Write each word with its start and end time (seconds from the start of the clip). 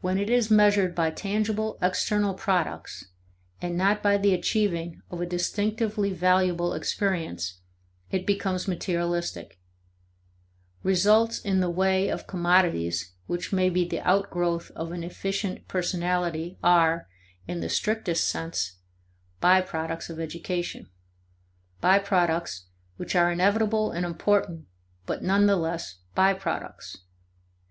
When 0.00 0.16
it 0.18 0.30
is 0.30 0.50
measured 0.50 0.94
by 0.94 1.10
tangible 1.10 1.76
external 1.82 2.32
products, 2.32 3.08
and 3.60 3.76
not 3.76 4.02
by 4.02 4.16
the 4.16 4.32
achieving 4.32 5.02
of 5.10 5.20
a 5.20 5.26
distinctively 5.26 6.14
valuable 6.14 6.72
experience, 6.72 7.60
it 8.10 8.24
becomes 8.26 8.66
materialistic. 8.66 9.60
Results 10.82 11.40
in 11.40 11.60
the 11.60 11.68
way 11.68 12.08
of 12.08 12.26
commodities 12.26 13.12
which 13.26 13.52
may 13.52 13.68
be 13.68 13.86
the 13.86 14.00
outgrowth 14.00 14.70
of 14.70 14.92
an 14.92 15.04
efficient 15.04 15.68
personality 15.68 16.56
are, 16.62 17.06
in 17.46 17.60
the 17.60 17.68
strictest 17.68 18.26
sense, 18.26 18.78
by 19.42 19.60
products 19.60 20.08
of 20.08 20.18
education: 20.18 20.88
by 21.82 21.98
products 21.98 22.68
which 22.96 23.14
are 23.14 23.30
inevitable 23.30 23.90
and 23.90 24.06
important, 24.06 24.64
but 25.04 25.22
nevertheless 25.22 25.96
by 26.14 26.32
products. 26.32 26.96